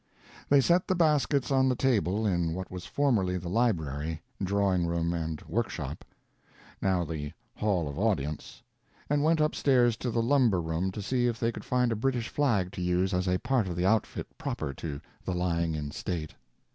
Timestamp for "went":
9.23-9.39